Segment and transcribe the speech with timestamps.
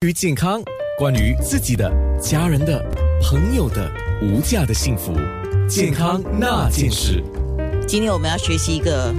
[0.00, 0.62] 关于健康，
[0.96, 1.90] 关于自己的、
[2.20, 2.80] 家人的、
[3.20, 3.90] 朋友的
[4.22, 5.12] 无价的幸福，
[5.68, 7.20] 健康那件事。
[7.84, 9.12] 今天我们要学习一个。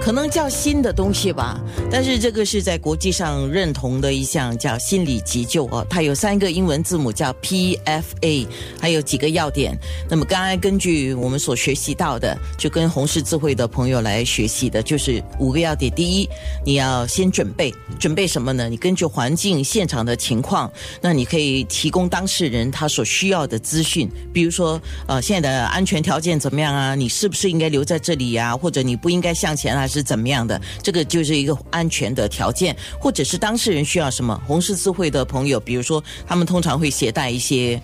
[0.00, 8.46] 可能叫新的东西吧，但是这个是在国际上认同的一项叫心理急救哦，它有三个英文字母叫 PFA，
[8.80, 9.76] 还有几个要点。
[10.08, 15.92] 那么刚刚根据我们所学习到的，就跟红十字会的朋友来学习的，就是五个要点。
[15.92, 16.28] 第一，
[16.64, 18.68] 你要先准备，准备什么呢？
[18.68, 26.94] 你根据环境现场的情况，那你可以提供当事人他所需要的资讯，比如说呃现在的安全条件怎么样啊？
[26.94, 28.56] 你是不是应该留在这里呀？
[28.56, 29.85] 或者你不应该向前啊？
[29.88, 30.60] 是怎么样的？
[30.82, 34.40] 这个就是一个安全的条件，或者是当事人需要什么？
[34.46, 37.80] 红十字会的朋友，比如说，他们通常会携带一些。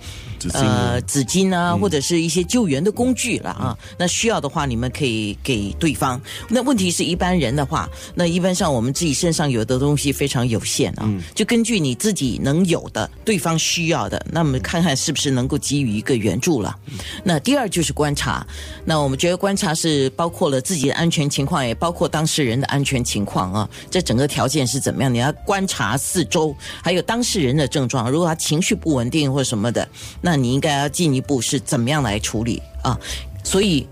[0.53, 3.77] 呃，纸巾啊，或者是一些救援的工具了啊。
[3.99, 6.21] 那需要的话，你们可以给对方。
[6.49, 11.11] 那问题是一般人的话，那一般上我们自己身上有的东西非常有限啊。
[11.35, 16.77] 就根据你自己能有的，对方需要的，那么看看是不是能够给予一个援助了。
[17.25, 18.47] 那第二就是观察。
[18.85, 23.69] 那我们觉得观察是包括了自己的安全情况，也包括当事人的安全情况啊。
[23.91, 25.13] 这整个条件是怎么样？
[25.13, 28.11] 你要观察四周，还有当事人的症状。
[28.11, 29.87] 如果他情绪不稳定或者什么的，
[30.21, 32.99] 那那你应该要进一步是怎么样来处理啊？
[33.45, 33.87] 所以，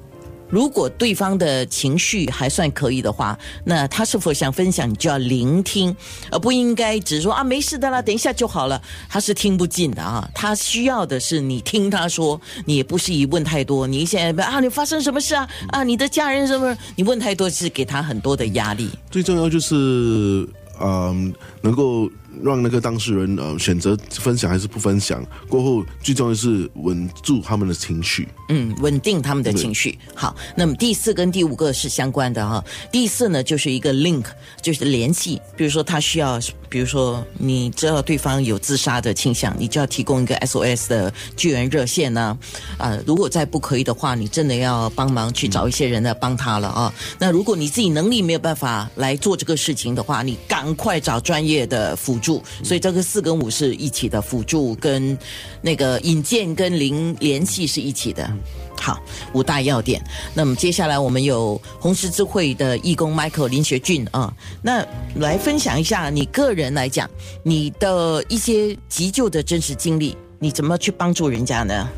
[0.48, 5.94] 如果对方的情绪还算可以的话，那他是否想分享，你就要聆听，
[6.30, 8.80] 而不应该只说啊没事的啦，等一下就好了。
[9.06, 13.86] 他是听不进的啊，他需要的是你听他说，你也不是一问太多。
[13.86, 15.46] 你现在啊，你发生什么事啊？
[15.72, 16.74] 啊，你的家人什么？
[16.96, 18.88] 你问太多是给他很多的压力。
[19.10, 20.48] 最重要就是，
[20.80, 22.10] 嗯，能够。
[22.42, 28.28] 让那个当事人呃选择分享还是不分享，过后最重要是稳住他们的情绪。
[28.48, 29.98] 嗯，稳定他们的情绪。
[30.14, 32.64] 好，那么第四跟第五个是相关的哈。
[32.90, 34.24] 第四呢就是一个 link，
[34.60, 35.40] 就是联系。
[35.56, 42.36] 比如说他需要，比如说你知道对方有自杀的倾向，你就要提供一个 SOS 的救援热线呢。
[42.78, 46.92] 啊，如果再不可以的话，你真的要帮忙去找一些人来帮他了啊。
[47.18, 52.42] 那如果你自己能力没有办法来做这个事情的话，你赶快找专业的辅助。
[52.62, 55.18] 所以这个四跟五是一起的，辅助跟
[55.62, 58.30] 那个引荐跟零联系是一起的。
[58.78, 58.98] 好，
[59.34, 60.02] 五大要点。
[60.32, 64.32] 那么接下来我们有红十字会的义工 Michael 林学俊啊，
[64.62, 64.86] 那
[65.16, 67.08] 来分享一下你个人来讲
[67.42, 71.88] 你的一些急救的真实经历，你怎么去帮助人家呢？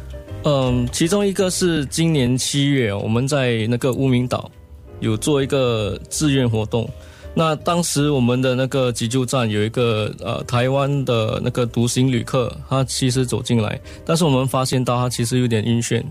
[0.45, 4.51] 嗯，其中一个是今年七月我们在那个乌名岛
[4.99, 6.91] 有做一个志愿活动。
[7.35, 16.03] 那当时我们的那个急救站有一个呃台湾的那个独行旅客，他其实走进来，但是我们发现到他其实有点晕眩，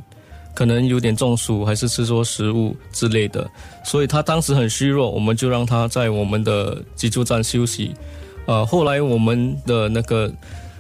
[0.56, 3.48] 可能有点中暑，还是吃错食物之类的，
[3.86, 7.92] 所以他当时很虚弱，我们就让他在我们的急救站休息。
[8.48, 10.32] 呃，后来我们的那个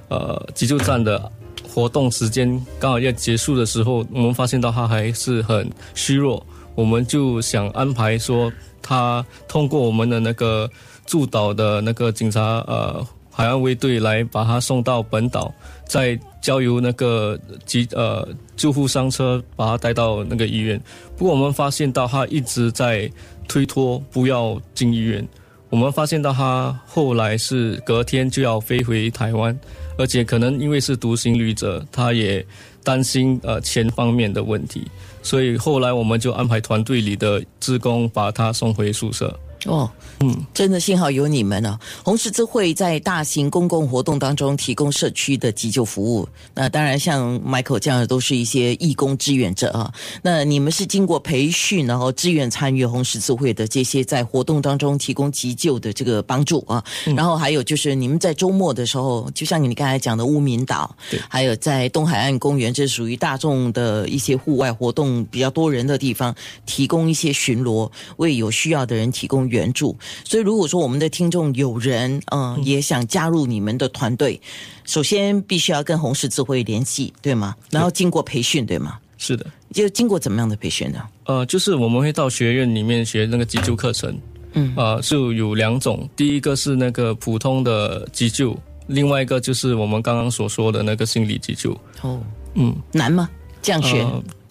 [0.09, 1.31] 呃急救站的
[1.69, 6.44] 活动时间刚好要结束的时候，我们发现到他还是很虚弱，
[6.76, 8.52] 我们就想安排说。
[8.84, 10.68] 他通过我们的那个
[11.06, 15.54] 驻岛的那个警察呃海岸卫队来把他送到本岛，
[15.86, 18.28] 再交由那个急呃
[18.58, 20.82] 救护伤车把他带到那个医院。
[21.16, 23.09] 不过我们发现到他一直在
[23.48, 25.26] 推脱不要进医院。
[25.70, 29.58] 我们发现到他后来是隔天就要飞回台湾，
[29.97, 32.46] 而且可能因为是独行旅者，他也
[32.84, 34.84] 担心呃钱方面的问题。
[35.24, 39.38] 所以后来我们就安排团队里的职工把他送回宿舍。
[39.66, 39.88] 哦，
[40.22, 41.80] 嗯，真的幸好有你们啊！
[42.04, 46.28] 红十字会在大型公共活动当中提供社区的急救服务。
[46.56, 49.94] 那当然，像 Michael 这样的都是一些义工志愿者啊。
[50.24, 56.84] 那你们是经过培训，然后志愿参与红十字会的这些在活动当中提供急救的这个帮助啊。
[57.16, 60.96] 然后还有就是你们在周末的时候，就像你刚才讲的乌敏岛，
[61.30, 66.34] 还有在东海岸公园，这属于大众的一些户外活动比较多人的地方，
[66.66, 69.51] 提供一些巡逻，为有需要的人提供。
[69.52, 74.40] 援助，所以如果说我们的听众有人嗯也想加入你们的团队，
[74.86, 77.56] 首先必须要跟红十字会联系，对吗？
[77.70, 78.98] 然后经过培训，对吗？
[79.18, 81.00] 是的，就经过怎么样的培训呢？
[81.26, 84.18] 呃，就是我们会到学院里面学那个急救课程，
[84.53, 88.58] 嗯啊，就有两种，第一个是那个普通的急救，
[88.88, 91.72] 另外一个就是我们刚刚所说的那个心理急救。
[92.02, 92.20] 哦，
[92.56, 93.30] 嗯，难吗？
[93.62, 94.04] 这样学，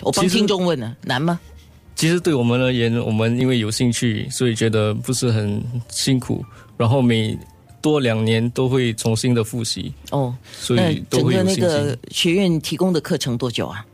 [0.03, 1.41] 我帮听众问呢，难吗？
[2.00, 6.43] 其实对我们而言，我们因为有兴趣，所以觉得不是很辛苦。
[6.79, 7.38] 然后每
[7.82, 13.85] 多两年都会重新的复习哦，所以整个那个学院提供的课程多久啊？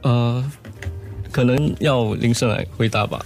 [0.00, 0.52] 呃，
[1.30, 3.22] 可能要林生来回答吧。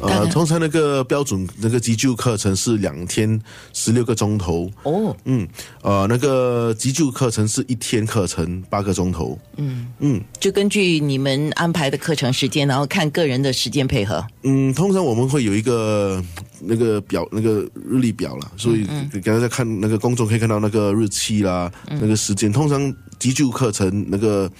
[0.00, 3.40] 呃，通常那个标准那个急救课程是两天
[3.72, 5.48] 十六个钟头，哦，嗯，
[5.82, 9.86] 呃，那个急救课程是一天课程八个钟头，嗯。
[10.00, 10.20] 嗯。
[10.38, 14.24] 就根据你们安排的课程时间，然后看个人的时间配合。
[14.42, 16.22] 嗯，通常我们会有一个
[16.60, 22.52] 那个表，那个日历表啦，所以给大家看那个公众可以看到那个日期啦，那个时间。
[22.52, 24.50] 通常急救课程那个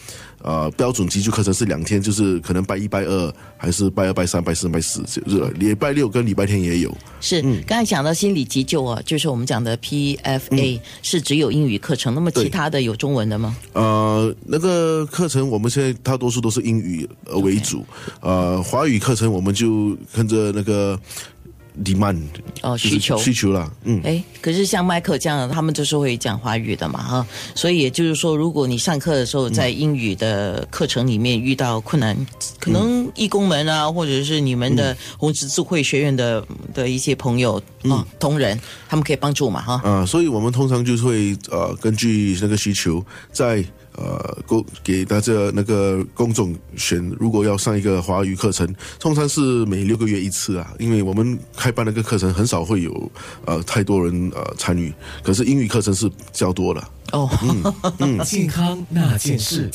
[0.44, 6.96] 呃标准急救课程是两天，就是可能拜一、拜二，还是拜二、拜三、拜四、拜四，就是礼拜六跟礼拜天也有。
[7.20, 13.56] 是，刚才讲到心理急救啊，就是我们讲的 PFA、是只有英语课程，那么其他的有中文的吗？
[13.72, 17.84] 呃，那个课程我们现在大多数都是英语呃为主，
[18.20, 21.00] 呃，华语课程我们就跟着那个
[21.82, 23.16] demand 就是哦需求。
[23.18, 24.00] 需求啦，嗯。
[24.04, 32.16] 哎，可是像麦克这样的，他们就是会讲华语的嘛，哈，所以也就是说，如果你上课的时候在英语的课程里面遇到困难，
[32.60, 37.60] 可能义工们啊，或者是你们的红十字会学院的的一些朋友
[37.90, 39.80] 啊、同仁，他们可以帮助嘛，哈。
[39.82, 43.64] 啊、所以我们通常就是会呃根据那个需求，在
[43.96, 53.10] 呃公给大家那个公众选，如果要上一个华语课程，通常是每六个月一次啊，因为我们开办那个课程很少会有
[53.44, 54.92] 呃太多人呃参与，
[55.22, 56.82] 可是英语课程是较多的。
[57.12, 59.70] 哦，嗯，嗯 健康那件事。